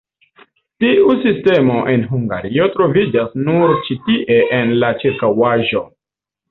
Tiu 0.83 1.11
sistemo 1.25 1.75
en 1.93 2.07
Hungario 2.15 2.67
troviĝas 2.79 3.39
nur 3.45 3.77
ĉi 3.87 4.01
tie 4.09 4.43
en 4.63 4.77
la 4.85 4.95
ĉirkaŭaĵo. 5.05 5.89